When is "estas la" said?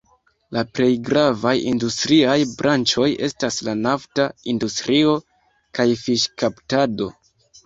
3.27-3.77